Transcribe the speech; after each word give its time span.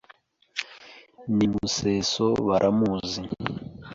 N'i 1.35 1.45
Museso 1.53 2.25
baramuzi 2.47 3.21